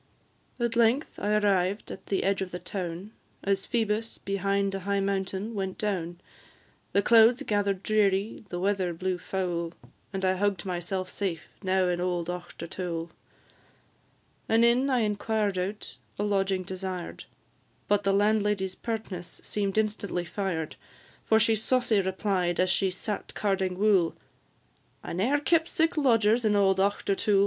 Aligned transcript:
At 0.59 0.75
length 0.75 1.19
I 1.19 1.35
arrived 1.35 1.91
at 1.91 2.07
the 2.07 2.23
edge 2.23 2.41
of 2.41 2.49
the 2.49 2.57
town, 2.57 3.11
As 3.43 3.67
Phoebus, 3.67 4.17
behind 4.17 4.73
a 4.73 4.79
high 4.79 4.99
mountain, 4.99 5.53
went 5.53 5.77
down; 5.77 6.19
The 6.91 7.03
clouds 7.03 7.43
gather'd 7.43 7.83
dreary, 7.83 8.43
and 8.49 8.61
weather 8.63 8.95
blew 8.95 9.19
foul, 9.19 9.73
And 10.11 10.25
I 10.25 10.37
hugg'd 10.37 10.65
myself 10.65 11.07
safe 11.07 11.49
now 11.61 11.87
in 11.87 12.01
old 12.01 12.29
Auchtertool. 12.29 13.11
An 14.49 14.63
inn 14.63 14.89
I 14.89 15.01
inquired 15.01 15.59
out, 15.59 15.95
a 16.17 16.23
lodging 16.23 16.63
desired, 16.63 17.25
But 17.87 18.01
the 18.03 18.11
landlady's 18.11 18.73
pertness 18.73 19.39
seem'd 19.43 19.77
instantly 19.77 20.25
fired; 20.25 20.77
For 21.25 21.39
she 21.39 21.53
saucy 21.55 22.01
replied, 22.01 22.59
as 22.59 22.71
she 22.71 22.89
sat 22.89 23.35
carding 23.35 23.77
wool, 23.77 24.15
"I 25.03 25.13
ne'er 25.13 25.37
kept 25.39 25.69
sic 25.69 25.95
lodgers 25.95 26.43
in 26.43 26.55
auld 26.55 26.79
Auchtertool." 26.79 27.39